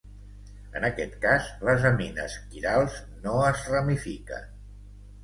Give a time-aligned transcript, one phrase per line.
[0.77, 4.49] En aquest cas, les amines quirals no es ramifiquen.